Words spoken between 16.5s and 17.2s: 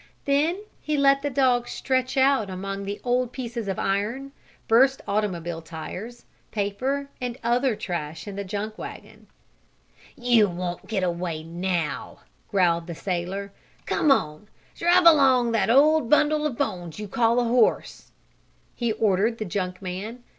bones you